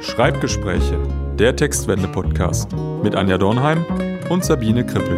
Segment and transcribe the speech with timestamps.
[0.00, 0.98] Schreibgespräche,
[1.38, 3.84] der Textwende-Podcast mit Anja Dornheim
[4.30, 5.16] und Sabine Krippel.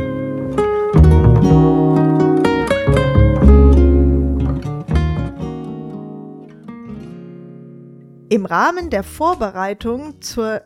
[8.29, 10.63] Im Rahmen der Vorbereitung zur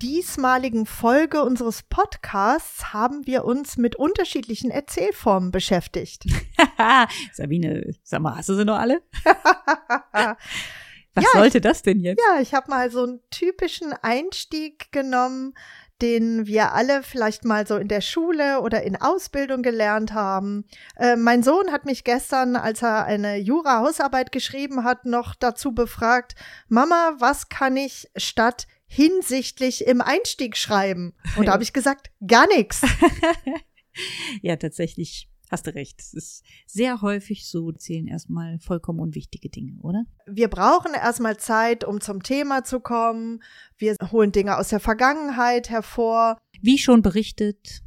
[0.00, 6.24] diesmaligen Folge unseres Podcasts haben wir uns mit unterschiedlichen Erzählformen beschäftigt.
[7.32, 9.02] Sabine, sag mal, hast du sie noch alle?
[11.18, 12.20] Was ja, sollte das denn jetzt?
[12.26, 15.54] Ja, ich habe mal so einen typischen Einstieg genommen,
[16.00, 20.64] den wir alle vielleicht mal so in der Schule oder in Ausbildung gelernt haben.
[20.96, 26.34] Äh, mein Sohn hat mich gestern, als er eine Jura-Hausarbeit geschrieben hat, noch dazu befragt,
[26.68, 31.14] Mama, was kann ich statt hinsichtlich im Einstieg schreiben?
[31.36, 32.82] Und da habe ich gesagt, gar nichts.
[34.42, 36.00] ja, tatsächlich Hast du recht.
[36.00, 40.04] Es ist sehr häufig so, zählen erstmal vollkommen unwichtige Dinge, oder?
[40.26, 43.42] Wir brauchen erstmal Zeit, um zum Thema zu kommen.
[43.76, 46.38] Wir holen Dinge aus der Vergangenheit hervor.
[46.60, 47.82] Wie schon berichtet,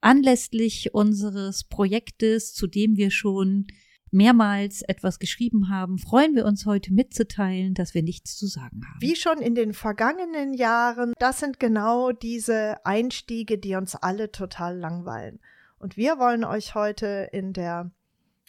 [0.00, 3.66] anlässlich unseres Projektes, zu dem wir schon
[4.10, 9.00] mehrmals etwas geschrieben haben, freuen wir uns heute mitzuteilen, dass wir nichts zu sagen haben.
[9.00, 14.78] Wie schon in den vergangenen Jahren, das sind genau diese Einstiege, die uns alle total
[14.78, 15.40] langweilen.
[15.84, 17.90] Und wir wollen euch heute in der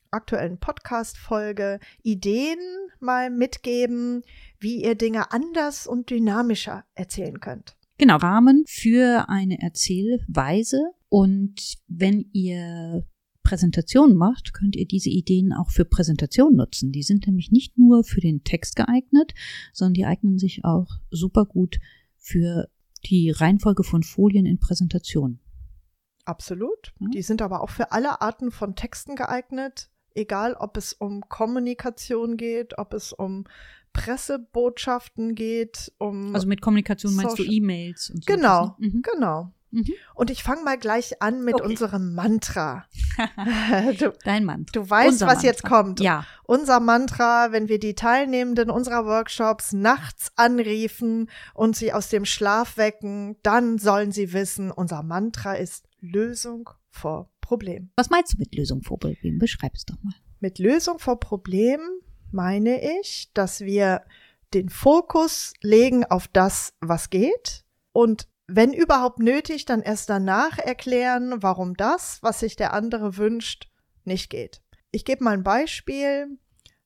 [0.10, 2.58] aktuellen Podcast-Folge Ideen
[3.02, 4.24] mal mitgeben,
[4.58, 7.76] wie ihr Dinge anders und dynamischer erzählen könnt.
[7.98, 10.80] Genau, Rahmen für eine Erzählweise.
[11.10, 13.06] Und wenn ihr
[13.44, 16.94] Präsentationen macht, könnt ihr diese Ideen auch für Präsentationen nutzen.
[16.94, 19.34] Die sind nämlich nicht nur für den Text geeignet,
[19.74, 21.82] sondern die eignen sich auch super gut
[22.16, 22.70] für
[23.04, 25.42] die Reihenfolge von Folien in Präsentationen.
[26.26, 26.94] Absolut.
[27.00, 27.12] Mhm.
[27.12, 32.38] Die sind aber auch für alle Arten von Texten geeignet, egal ob es um Kommunikation
[32.38, 33.46] geht, ob es um
[33.94, 36.36] Pressebotschaften geht, um.
[36.36, 38.34] Also mit Kommunikation meinst Social du E-Mails und so.
[38.34, 38.88] Genau, ne?
[38.88, 39.02] mhm.
[39.02, 39.52] genau.
[39.76, 39.94] Mhm.
[40.14, 41.66] Und ich fange mal gleich an mit okay.
[41.66, 42.86] unserem Mantra.
[44.00, 44.72] du, Dein Mantra.
[44.72, 45.48] Du weißt, Unser was Mantra.
[45.48, 46.00] jetzt kommt.
[46.00, 46.26] Ja.
[46.44, 52.78] Unser Mantra, wenn wir die Teilnehmenden unserer Workshops nachts anriefen und sie aus dem Schlaf
[52.78, 57.92] wecken, dann sollen sie wissen, unser Mantra ist Lösung vor Problem.
[57.96, 59.40] Was meinst du mit Lösung vor Problem?
[59.40, 60.16] Beschreib es doch mal.
[60.40, 61.80] Mit Lösung vor Problem
[62.32, 64.04] meine ich, dass wir
[64.54, 71.42] den Fokus legen auf das, was geht und wenn überhaupt nötig, dann erst danach erklären,
[71.42, 73.72] warum das, was sich der andere wünscht,
[74.04, 74.62] nicht geht.
[74.92, 76.38] Ich gebe mal ein Beispiel.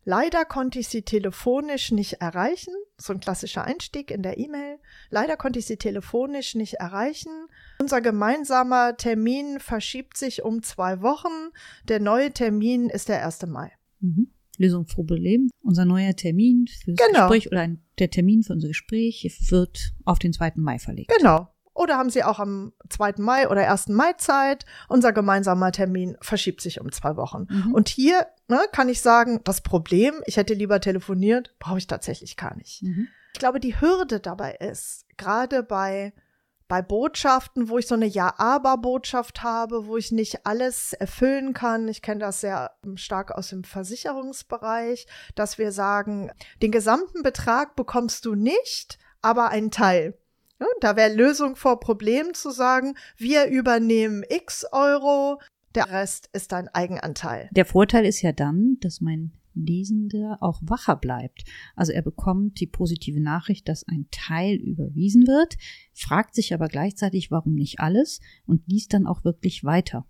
[0.06, 2.74] Leider konnte ich sie telefonisch nicht erreichen.
[2.99, 4.77] So ein klassischer Einstieg in der E-Mail.
[5.09, 7.31] Leider konnte ich sie telefonisch nicht erreichen.
[7.79, 11.51] Unser gemeinsamer Termin verschiebt sich um zwei Wochen.
[11.87, 13.45] Der neue Termin ist der 1.
[13.47, 13.71] Mai.
[14.01, 14.31] Mhm.
[14.57, 15.49] Lösung für Problem.
[15.61, 17.29] Unser neuer Termin fürs genau.
[17.29, 20.53] Gespräch oder ein, der Termin für unser Gespräch wird auf den 2.
[20.55, 21.11] Mai verlegt.
[21.17, 21.47] Genau.
[21.79, 23.13] Oder haben Sie auch am 2.
[23.19, 23.88] Mai oder 1.
[23.88, 24.66] Mai Zeit?
[24.90, 27.47] Unser gemeinsamer Termin verschiebt sich um zwei Wochen.
[27.50, 27.73] Mhm.
[27.73, 32.35] Und hier ne, kann ich sagen, das Problem, ich hätte lieber telefoniert, brauche ich tatsächlich
[32.35, 32.84] gar nicht.
[32.84, 33.07] Mhm.
[33.31, 36.12] Ich glaube, die Hürde dabei ist, gerade bei
[36.67, 41.88] bei Botschaften, wo ich so eine Ja-Aber-Botschaft habe, wo ich nicht alles erfüllen kann.
[41.88, 46.29] Ich kenne das sehr stark aus dem Versicherungsbereich, dass wir sagen,
[46.61, 50.19] den gesamten Betrag bekommst du nicht, aber einen Teil.
[50.59, 55.40] Ja, da wäre Lösung vor Problem zu sagen, wir übernehmen x Euro,
[55.75, 57.50] der Rest ist dein Eigenanteil.
[57.52, 61.44] Der Vorteil ist ja dann, dass mein Lesende auch wacher bleibt.
[61.75, 65.58] Also er bekommt die positive Nachricht, dass ein Teil überwiesen wird,
[65.94, 70.06] fragt sich aber gleichzeitig, warum nicht alles und liest dann auch wirklich weiter.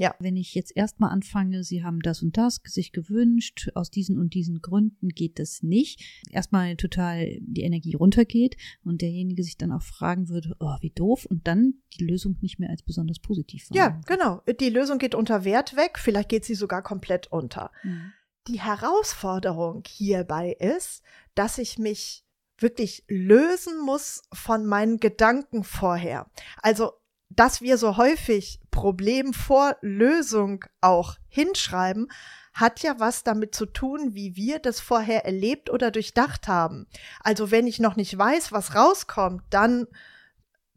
[0.00, 0.14] Ja.
[0.18, 4.32] Wenn ich jetzt erstmal anfange, Sie haben das und das sich gewünscht, aus diesen und
[4.32, 9.82] diesen Gründen geht das nicht, erstmal total die Energie runtergeht und derjenige sich dann auch
[9.82, 14.00] fragen würde, oh, wie doof, und dann die Lösung nicht mehr als besonders positiv Ja,
[14.06, 14.40] genau.
[14.58, 17.70] Die Lösung geht unter Wert weg, vielleicht geht sie sogar komplett unter.
[17.82, 18.12] Mhm.
[18.48, 21.02] Die Herausforderung hierbei ist,
[21.34, 22.24] dass ich mich
[22.56, 26.30] wirklich lösen muss von meinen Gedanken vorher.
[26.62, 26.92] Also,
[27.30, 32.08] dass wir so häufig Problem vor Lösung auch hinschreiben,
[32.52, 36.86] hat ja was damit zu tun, wie wir das vorher erlebt oder durchdacht haben.
[37.20, 39.86] Also wenn ich noch nicht weiß, was rauskommt, dann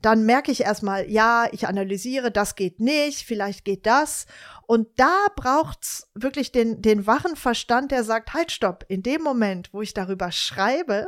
[0.04, 4.26] dann merke ich erstmal, ja, ich analysiere, das geht nicht, vielleicht geht das.
[4.68, 9.74] Und da braucht's wirklich den, den wachen Verstand, der sagt, halt, stopp, in dem Moment,
[9.74, 11.08] wo ich darüber schreibe,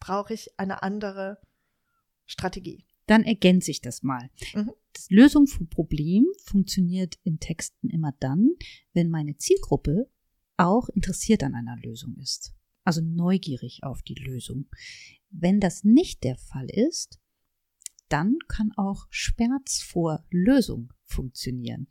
[0.00, 1.38] brauche ich eine andere
[2.26, 2.84] Strategie.
[3.06, 4.30] Dann ergänze ich das mal.
[4.54, 4.72] Mhm.
[4.92, 8.50] Das Lösung für Problem funktioniert in Texten immer dann,
[8.92, 10.08] wenn meine Zielgruppe
[10.56, 12.54] auch interessiert an einer Lösung ist.
[12.84, 14.66] Also neugierig auf die Lösung.
[15.30, 17.18] Wenn das nicht der Fall ist,
[18.08, 21.88] dann kann auch Schmerz vor Lösung funktionieren.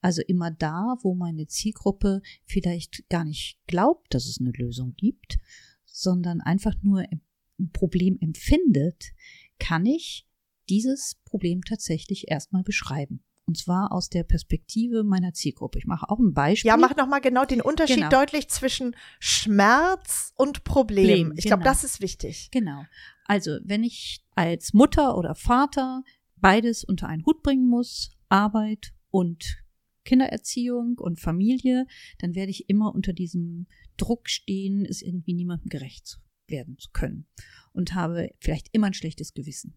[0.00, 5.38] Also immer da, wo meine Zielgruppe vielleicht gar nicht glaubt, dass es eine Lösung gibt,
[5.84, 9.12] sondern einfach nur ein Problem empfindet,
[9.58, 10.25] kann ich
[10.68, 13.22] dieses Problem tatsächlich erstmal beschreiben.
[13.46, 15.78] Und zwar aus der Perspektive meiner Zielgruppe.
[15.78, 16.68] Ich mache auch ein Beispiel.
[16.68, 18.10] Ja, mach nochmal genau den Unterschied genau.
[18.10, 21.28] deutlich zwischen Schmerz und Problem.
[21.28, 21.56] Problem ich genau.
[21.56, 22.48] glaube, das ist wichtig.
[22.50, 22.84] Genau.
[23.24, 26.02] Also, wenn ich als Mutter oder Vater
[26.36, 29.62] beides unter einen Hut bringen muss, Arbeit und
[30.04, 31.86] Kindererziehung und Familie,
[32.18, 33.66] dann werde ich immer unter diesem
[33.96, 37.26] Druck stehen, es irgendwie niemandem gerecht werden zu können.
[37.72, 39.76] Und habe vielleicht immer ein schlechtes Gewissen.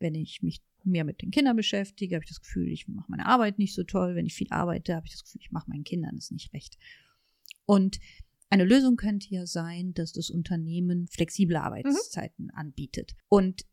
[0.00, 3.26] Wenn ich mich mehr mit den Kindern beschäftige, habe ich das Gefühl, ich mache meine
[3.26, 4.16] Arbeit nicht so toll.
[4.16, 6.76] Wenn ich viel arbeite, habe ich das Gefühl, ich mache meinen Kindern es nicht recht.
[7.66, 8.00] Und
[8.48, 12.54] eine Lösung könnte ja sein, dass das Unternehmen flexible Arbeitszeiten mhm.
[12.54, 13.14] anbietet.
[13.28, 13.64] Und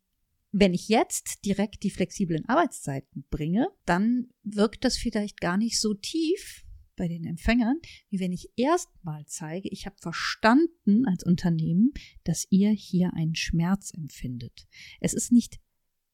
[0.52, 5.94] wenn ich jetzt direkt die flexiblen Arbeitszeiten bringe, dann wirkt das vielleicht gar nicht so
[5.94, 6.64] tief
[6.96, 7.78] bei den Empfängern,
[8.10, 11.92] wie wenn ich erstmal zeige, ich habe verstanden als Unternehmen,
[12.24, 14.66] dass ihr hier einen Schmerz empfindet.
[15.00, 15.60] Es ist nicht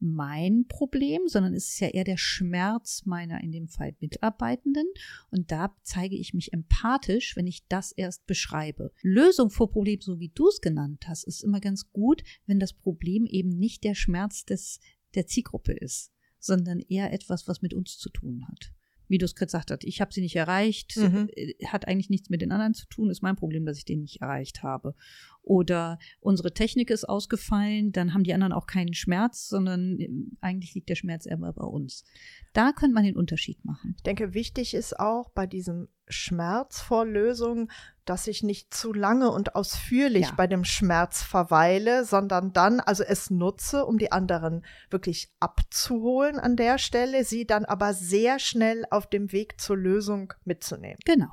[0.04, 4.86] mein Problem, sondern es ist ja eher der Schmerz meiner in dem Fall Mitarbeitenden.
[5.30, 8.92] Und da zeige ich mich empathisch, wenn ich das erst beschreibe.
[9.02, 12.72] Lösung vor Problem, so wie du es genannt hast, ist immer ganz gut, wenn das
[12.72, 14.80] Problem eben nicht der Schmerz des,
[15.14, 18.72] der Zielgruppe ist, sondern eher etwas, was mit uns zu tun hat
[19.14, 21.28] wie du es gesagt hast, ich habe sie nicht erreicht, mhm.
[21.36, 24.00] Äh, hat eigentlich nichts mit den anderen zu tun, ist mein Problem, dass ich den
[24.00, 24.96] nicht erreicht habe.
[25.40, 30.74] Oder unsere Technik ist ausgefallen, dann haben die anderen auch keinen Schmerz, sondern äh, eigentlich
[30.74, 32.04] liegt der Schmerz eher bei uns.
[32.54, 33.94] Da könnte man den Unterschied machen.
[33.96, 37.70] Ich denke, wichtig ist auch bei diesem Schmerz vor Lösung,
[38.04, 40.34] dass ich nicht zu lange und ausführlich ja.
[40.36, 46.56] bei dem Schmerz verweile, sondern dann also es nutze, um die anderen wirklich abzuholen an
[46.56, 50.98] der Stelle, sie dann aber sehr schnell auf dem Weg zur Lösung mitzunehmen.
[51.04, 51.30] Genau.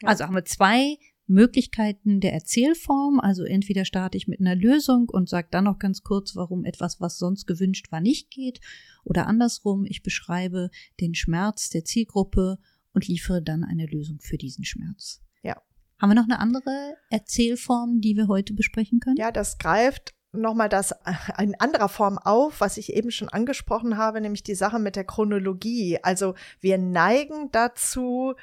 [0.00, 0.08] Ja.
[0.08, 0.96] Also haben wir zwei
[1.26, 3.20] Möglichkeiten der Erzählform.
[3.20, 7.00] Also entweder starte ich mit einer Lösung und sage dann noch ganz kurz, warum etwas,
[7.00, 8.60] was sonst gewünscht war, nicht geht.
[9.04, 10.70] Oder andersrum, ich beschreibe
[11.00, 12.58] den Schmerz der Zielgruppe
[12.94, 15.20] und liefere dann eine Lösung für diesen Schmerz.
[15.42, 15.60] Ja.
[16.00, 19.16] Haben wir noch eine andere Erzählform, die wir heute besprechen können?
[19.16, 23.96] Ja, das greift nochmal das äh, in anderer Form auf, was ich eben schon angesprochen
[23.96, 25.98] habe, nämlich die Sache mit der Chronologie.
[26.02, 28.34] Also wir neigen dazu,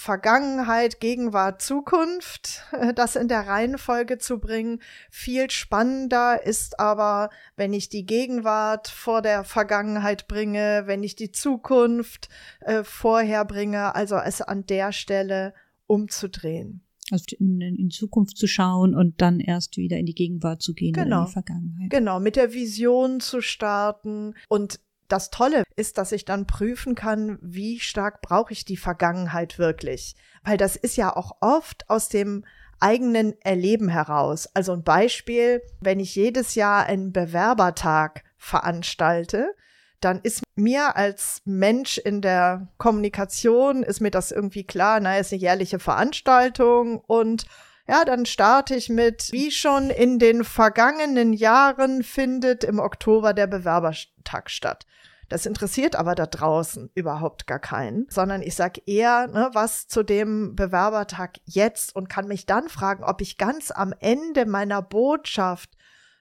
[0.00, 2.62] Vergangenheit, Gegenwart, Zukunft,
[2.94, 4.80] das in der Reihenfolge zu bringen.
[5.10, 11.32] Viel spannender ist aber, wenn ich die Gegenwart vor der Vergangenheit bringe, wenn ich die
[11.32, 12.30] Zukunft
[12.60, 15.52] äh, vorher bringe, also es an der Stelle
[15.86, 16.82] umzudrehen.
[17.10, 20.92] Also in, in, Zukunft zu schauen und dann erst wieder in die Gegenwart zu gehen
[20.92, 21.16] genau.
[21.16, 21.90] oder in die Vergangenheit.
[21.90, 24.80] Genau, mit der Vision zu starten und
[25.12, 30.14] das Tolle ist, dass ich dann prüfen kann, wie stark brauche ich die Vergangenheit wirklich.
[30.42, 32.44] Weil das ist ja auch oft aus dem
[32.80, 34.48] eigenen Erleben heraus.
[34.54, 39.54] Also ein Beispiel, wenn ich jedes Jahr einen Bewerbertag veranstalte,
[40.00, 45.32] dann ist mir als Mensch in der Kommunikation, ist mir das irgendwie klar, na, ist
[45.32, 47.44] eine jährliche Veranstaltung und
[47.90, 53.48] ja, dann starte ich mit, wie schon in den vergangenen Jahren findet im Oktober der
[53.48, 54.86] Bewerbertag statt.
[55.28, 60.04] Das interessiert aber da draußen überhaupt gar keinen, sondern ich sage eher, ne, was zu
[60.04, 65.70] dem Bewerbertag jetzt und kann mich dann fragen, ob ich ganz am Ende meiner Botschaft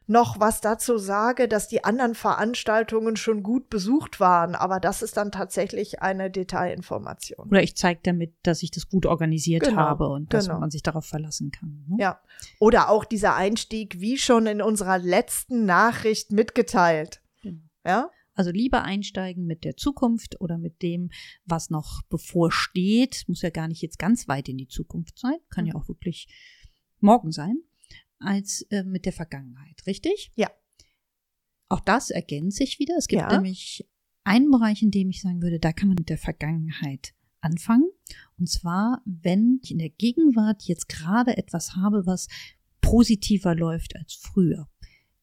[0.10, 4.56] noch was dazu sage, dass die anderen Veranstaltungen schon gut besucht waren.
[4.56, 7.48] Aber das ist dann tatsächlich eine Detailinformation.
[7.48, 10.60] Oder ich zeige damit, dass ich das gut organisiert genau, habe und dass genau.
[10.60, 11.86] man sich darauf verlassen kann.
[11.88, 11.98] Ne?
[12.00, 12.20] Ja.
[12.60, 17.22] Oder auch dieser Einstieg, wie schon in unserer letzten Nachricht mitgeteilt.
[17.44, 17.62] Genau.
[17.86, 18.10] Ja.
[18.34, 21.12] Also lieber einsteigen mit der Zukunft oder mit dem,
[21.46, 23.25] was noch bevorsteht.
[23.28, 25.38] Muss ja gar nicht jetzt ganz weit in die Zukunft sein.
[25.50, 25.82] Kann ja mhm.
[25.82, 26.28] auch wirklich
[27.00, 27.58] morgen sein.
[28.20, 29.86] Als äh, mit der Vergangenheit.
[29.88, 30.32] Richtig?
[30.36, 30.52] Ja.
[31.70, 32.96] Auch das ergänzt sich wieder.
[32.98, 33.34] Es gibt ja.
[33.34, 33.88] nämlich
[34.24, 37.90] einen Bereich, in dem ich sagen würde, da kann man mit der Vergangenheit anfangen.
[38.38, 42.28] Und zwar, wenn ich in der Gegenwart jetzt gerade etwas habe, was
[42.82, 44.68] positiver läuft als früher,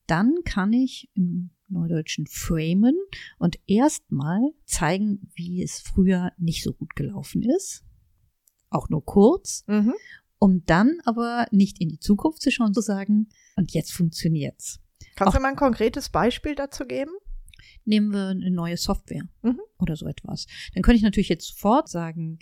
[0.06, 2.96] dann kann ich im Neudeutschen framen
[3.38, 7.84] und erstmal zeigen, wie es früher nicht so gut gelaufen ist.
[8.70, 9.64] Auch nur kurz.
[9.66, 9.94] Mhm.
[10.38, 14.80] Um dann aber nicht in die Zukunft zu schauen, zu sagen, und jetzt funktioniert's.
[15.14, 17.12] Kannst auch, du mal ein konkretes Beispiel dazu geben?
[17.84, 19.60] Nehmen wir eine neue Software mhm.
[19.78, 20.46] oder so etwas.
[20.74, 22.38] Dann könnte ich natürlich jetzt sofort sagen,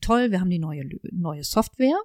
[0.00, 2.00] toll, wir haben die neue, neue Software.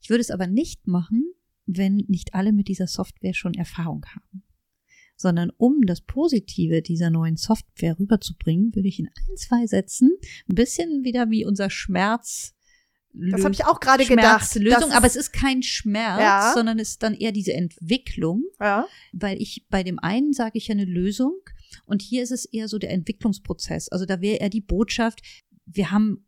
[0.00, 1.24] Ich würde es aber nicht machen,
[1.66, 4.44] wenn nicht alle mit dieser Software schon Erfahrung haben.
[5.16, 10.10] sondern um das Positive dieser neuen Software rüberzubringen, würde ich in ein, zwei Sätzen
[10.48, 12.54] ein bisschen wieder wie unser Schmerz
[13.14, 14.54] das habe ich auch gerade gedacht.
[14.56, 16.52] Lösung, aber es ist kein Schmerz, ja.
[16.52, 18.42] sondern es ist dann eher diese Entwicklung.
[18.60, 18.86] Ja.
[19.12, 21.40] Weil ich bei dem einen sage ich ja eine Lösung
[21.86, 23.88] und hier ist es eher so der Entwicklungsprozess.
[23.88, 25.22] Also da wäre eher die Botschaft,
[25.64, 26.26] wir haben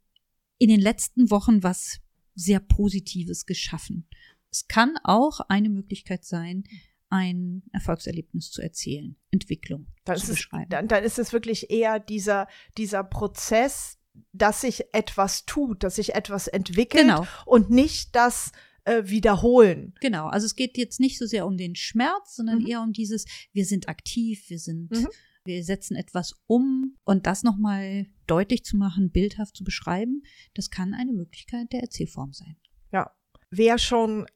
[0.59, 1.99] in den letzten Wochen was
[2.35, 4.09] sehr Positives geschaffen.
[4.51, 6.65] Es kann auch eine Möglichkeit sein,
[7.09, 10.65] ein Erfolgserlebnis zu erzählen, Entwicklung dann zu beschreiben.
[10.65, 13.99] Es, dann, dann ist es wirklich eher dieser, dieser Prozess,
[14.33, 17.27] dass sich etwas tut, dass sich etwas entwickelt genau.
[17.45, 18.53] und nicht das
[18.85, 19.95] äh, Wiederholen.
[20.01, 22.67] Genau, also es geht jetzt nicht so sehr um den Schmerz, sondern mhm.
[22.67, 25.09] eher um dieses, wir sind aktiv, wir sind, mhm.
[25.45, 30.23] wir setzen etwas um und das nochmal deutlich zu machen, bildhaft zu beschreiben,
[30.55, 32.57] das kann eine Möglichkeit der Erzählform sein.
[32.93, 33.13] Ja.
[33.51, 34.27] Wer schon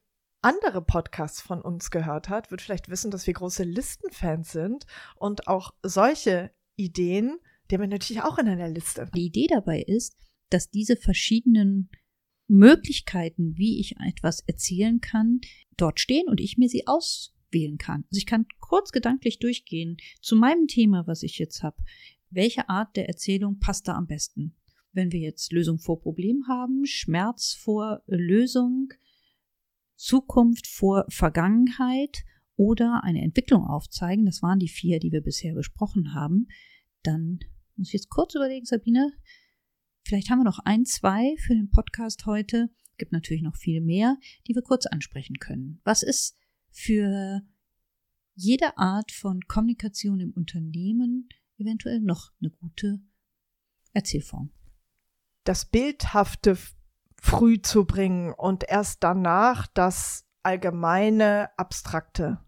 [0.41, 4.85] andere Podcasts von uns gehört hat, wird vielleicht wissen, dass wir große Listenfans sind
[5.15, 7.39] und auch solche Ideen
[7.71, 9.09] die haben natürlich auch in einer Liste.
[9.15, 10.17] Die Idee dabei ist,
[10.49, 11.89] dass diese verschiedenen
[12.47, 15.39] Möglichkeiten, wie ich etwas erzählen kann,
[15.77, 18.03] dort stehen und ich mir sie auswählen kann.
[18.09, 21.77] Also ich kann kurz gedanklich durchgehen zu meinem Thema, was ich jetzt habe.
[22.29, 24.55] Welche Art der Erzählung passt da am besten?
[24.91, 28.89] Wenn wir jetzt Lösung vor Problem haben, Schmerz vor Lösung,
[29.95, 32.23] Zukunft vor Vergangenheit
[32.57, 36.47] oder eine Entwicklung aufzeigen, das waren die vier, die wir bisher besprochen haben,
[37.03, 37.39] dann
[37.75, 39.11] muss ich jetzt kurz überlegen, Sabine.
[40.03, 42.69] Vielleicht haben wir noch ein, zwei für den Podcast heute.
[42.97, 45.79] Gibt natürlich noch viel mehr, die wir kurz ansprechen können.
[45.83, 46.37] Was ist
[46.71, 47.41] für
[48.35, 53.01] jede Art von Kommunikation im Unternehmen eventuell noch eine gute
[53.93, 54.51] Erzählform?
[55.43, 56.57] Das Bildhafte
[57.21, 62.39] früh zu bringen und erst danach das allgemeine Abstrakte.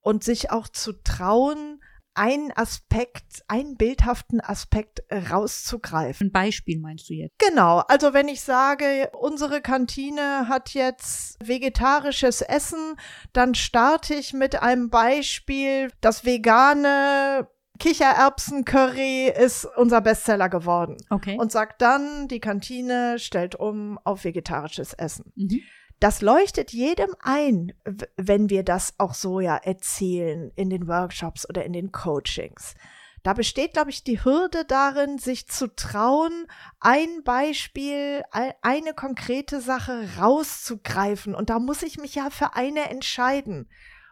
[0.00, 1.80] Und sich auch zu trauen,
[2.16, 6.28] einen Aspekt, einen bildhaften Aspekt rauszugreifen.
[6.28, 7.38] Ein Beispiel meinst du jetzt?
[7.38, 7.78] Genau.
[7.88, 12.96] Also wenn ich sage, unsere Kantine hat jetzt vegetarisches Essen,
[13.32, 20.96] dann starte ich mit einem Beispiel, das vegane Kichererbsen-Curry ist unser Bestseller geworden.
[21.10, 21.36] Okay.
[21.38, 25.32] Und sagt dann, die Kantine stellt um auf vegetarisches Essen.
[25.36, 25.60] Mhm.
[25.98, 27.72] Das leuchtet jedem ein,
[28.16, 32.74] wenn wir das auch so ja erzählen in den Workshops oder in den Coachings.
[33.22, 36.46] Da besteht, glaube ich, die Hürde darin, sich zu trauen,
[36.78, 38.22] ein Beispiel,
[38.62, 41.34] eine konkrete Sache rauszugreifen.
[41.34, 43.68] Und da muss ich mich ja für eine entscheiden.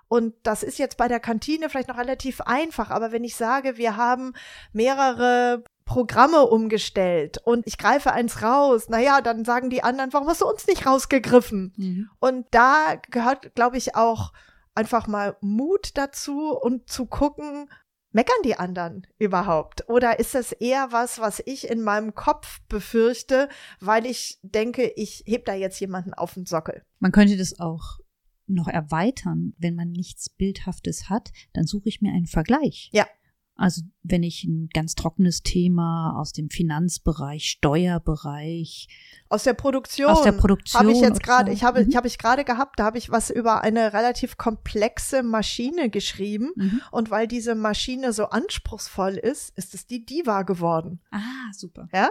[0.09, 3.76] Und das ist jetzt bei der Kantine vielleicht noch relativ einfach, aber wenn ich sage,
[3.76, 4.33] wir haben
[4.73, 10.41] mehrere Programme umgestellt und ich greife eins raus, naja, dann sagen die anderen, warum hast
[10.41, 11.73] du uns nicht rausgegriffen?
[11.76, 12.11] Mhm.
[12.21, 14.33] Und da gehört, glaube ich, auch
[14.75, 17.69] einfach mal Mut dazu und zu gucken,
[18.14, 19.88] meckern die anderen überhaupt?
[19.88, 23.49] Oder ist das eher was, was ich in meinem Kopf befürchte,
[23.81, 26.83] weil ich denke, ich heb da jetzt jemanden auf den Sockel?
[27.00, 27.99] Man könnte das auch
[28.47, 29.55] noch erweitern.
[29.59, 32.91] Wenn man nichts Bildhaftes hat, dann suche ich mir einen Vergleich.
[32.93, 33.07] Ja.
[33.56, 38.88] Also wenn ich ein ganz trockenes Thema aus dem Finanzbereich, Steuerbereich,
[39.28, 41.56] aus der Produktion, aus der Produktion habe ich jetzt gerade, so.
[41.56, 41.88] ich habe, mhm.
[41.88, 46.50] ich habe ich gerade gehabt, da habe ich was über eine relativ komplexe Maschine geschrieben
[46.56, 46.82] mhm.
[46.90, 51.00] und weil diese Maschine so anspruchsvoll ist, ist es die Diva geworden.
[51.12, 51.88] Ah, super.
[51.92, 52.11] Ja,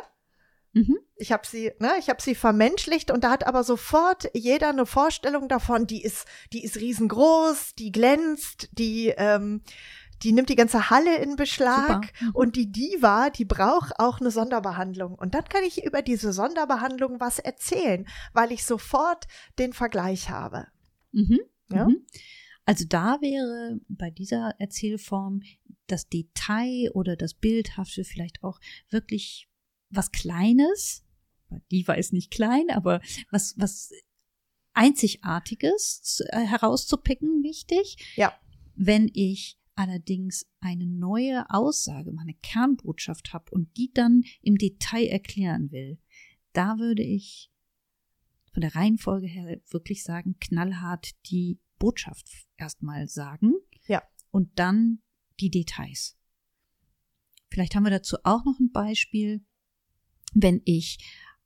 [0.74, 0.98] Mhm.
[1.16, 4.88] Ich habe sie, ne, ich habe sie vermenschlicht und da hat aber sofort jeder eine
[4.88, 9.62] Vorstellung davon, die ist, die ist riesengroß, die glänzt, die, ähm,
[10.24, 12.32] die nimmt die ganze Halle in Beschlag mhm.
[12.34, 15.16] und die Diva, die braucht auch eine Sonderbehandlung.
[15.16, 19.28] Und dann kann ich über diese Sonderbehandlung was erzählen, weil ich sofort
[19.60, 20.68] den Vergleich habe.
[21.12, 21.40] Mhm.
[21.70, 21.88] Ja?
[21.88, 22.06] Mhm.
[22.66, 25.42] Also da wäre bei dieser Erzählform
[25.88, 29.50] das Detail oder das Bildhafte vielleicht auch wirklich
[29.90, 31.04] was Kleines.
[31.72, 33.92] Diva ist nicht klein, aber was, was
[34.74, 37.98] Einzigartiges äh, herauszupicken, wichtig.
[38.16, 38.34] Ja.
[38.76, 45.72] Wenn ich allerdings eine neue Aussage, meine Kernbotschaft habe und die dann im Detail erklären
[45.72, 46.00] will,
[46.54, 47.52] da würde ich
[48.54, 52.28] von der Reihenfolge her wirklich sagen, knallhart die Botschaft
[52.58, 53.54] erstmal sagen.
[53.88, 54.04] Ja.
[54.30, 55.00] Und dann
[55.40, 56.18] die Details.
[57.50, 59.44] Vielleicht haben wir dazu auch noch ein Beispiel.
[60.34, 60.98] Wenn ich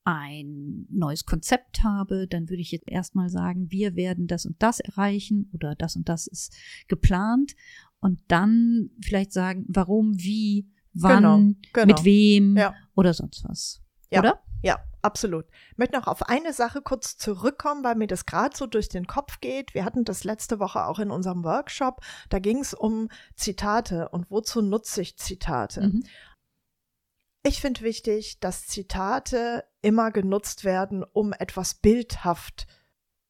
[0.03, 4.79] ein neues Konzept habe, dann würde ich jetzt erstmal sagen, wir werden das und das
[4.79, 6.55] erreichen oder das und das ist
[6.87, 7.55] geplant
[7.99, 11.85] und dann vielleicht sagen, warum, wie, wann, genau, genau.
[11.87, 12.75] mit wem ja.
[12.95, 13.81] oder sonst was.
[14.09, 14.19] Ja.
[14.19, 14.41] Oder?
[14.61, 15.45] Ja, absolut.
[15.71, 19.07] Ich möchte noch auf eine Sache kurz zurückkommen, weil mir das gerade so durch den
[19.07, 19.73] Kopf geht.
[19.73, 22.01] Wir hatten das letzte Woche auch in unserem Workshop.
[22.29, 25.87] Da ging es um Zitate und wozu nutze ich Zitate.
[25.87, 26.03] Mhm.
[27.43, 32.67] Ich finde wichtig, dass Zitate immer genutzt werden, um etwas bildhaft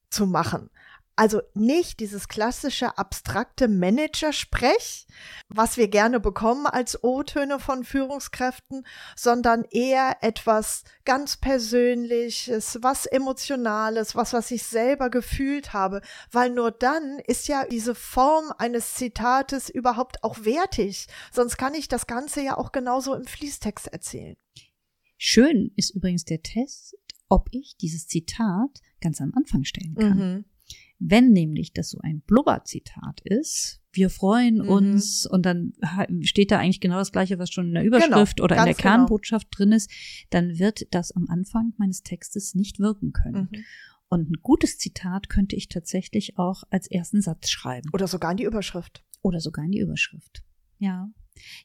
[0.09, 0.69] zu machen.
[1.17, 5.07] Also nicht dieses klassische abstrakte Manager-Sprech,
[5.49, 14.15] was wir gerne bekommen als O-Töne von Führungskräften, sondern eher etwas ganz Persönliches, was Emotionales,
[14.15, 19.71] was, was ich selber gefühlt habe, weil nur dann ist ja diese Form eines Zitates
[19.71, 21.07] überhaupt auch wertig.
[21.31, 24.37] Sonst kann ich das Ganze ja auch genauso im Fließtext erzählen.
[25.17, 26.95] Schön ist übrigens der Test,
[27.27, 30.17] ob ich dieses Zitat ganz am Anfang stellen kann.
[30.17, 30.45] Mhm.
[30.99, 34.69] Wenn nämlich das so ein Blubber-Zitat ist, wir freuen mhm.
[34.69, 35.73] uns und dann
[36.21, 38.65] steht da eigentlich genau das Gleiche, was schon in der genau, Überschrift genau, oder in
[38.65, 38.81] der genau.
[38.89, 39.91] Kernbotschaft drin ist,
[40.29, 43.49] dann wird das am Anfang meines Textes nicht wirken können.
[43.51, 43.63] Mhm.
[44.09, 47.89] Und ein gutes Zitat könnte ich tatsächlich auch als ersten Satz schreiben.
[47.93, 49.03] Oder sogar in die Überschrift.
[49.21, 50.43] Oder sogar in die Überschrift.
[50.77, 51.09] Ja.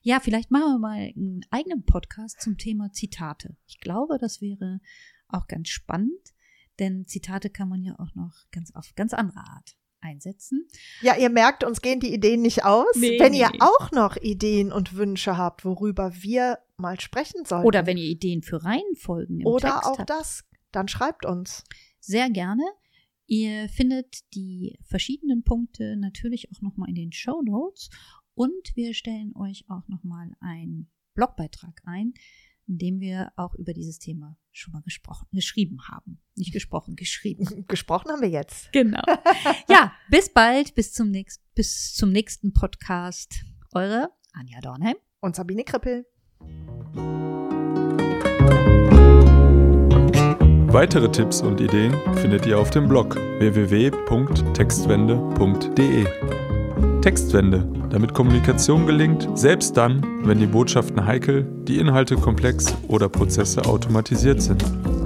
[0.03, 3.57] Ja, vielleicht machen wir mal einen eigenen Podcast zum Thema Zitate.
[3.67, 4.81] Ich glaube, das wäre
[5.29, 6.35] auch ganz spannend.
[6.79, 10.67] Denn Zitate kann man ja auch noch ganz auf ganz andere Art einsetzen.
[11.01, 12.95] Ja, ihr merkt, uns gehen die Ideen nicht aus.
[12.97, 13.41] Nee, wenn nee.
[13.41, 17.65] ihr auch noch Ideen und Wünsche habt, worüber wir mal sprechen sollen.
[17.65, 20.11] Oder wenn ihr Ideen für Reihenfolgen im Oder Text auch habt.
[20.11, 21.65] das, dann schreibt uns.
[22.01, 22.65] Sehr gerne.
[23.27, 27.89] Ihr findet die verschiedenen Punkte natürlich auch nochmal in den Show Notes
[28.35, 32.15] und wir stellen euch auch nochmal einen Blogbeitrag ein,
[32.69, 36.21] in dem wir auch über dieses Thema schon mal gesprochen, geschrieben haben.
[36.37, 37.65] Nicht gesprochen, geschrieben.
[37.69, 38.73] Gesprochen haben wir jetzt.
[38.73, 39.03] Genau.
[39.69, 43.45] Ja, bis bald, bis zum nächsten, bis zum nächsten Podcast.
[43.73, 46.07] Eure Anja Dornheim und Sabine Krippel.
[50.73, 56.07] Weitere Tipps und Ideen findet ihr auf dem Blog www.textwende.de.
[57.03, 63.67] Textwende, damit Kommunikation gelingt, selbst dann, wenn die Botschaften heikel, die Inhalte komplex oder Prozesse
[63.67, 64.65] automatisiert sind.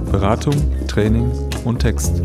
[0.09, 0.55] Beratung,
[0.87, 1.29] Training
[1.65, 2.21] und Text.